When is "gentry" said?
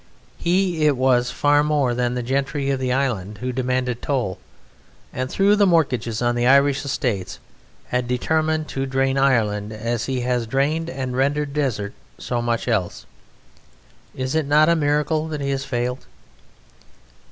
2.23-2.71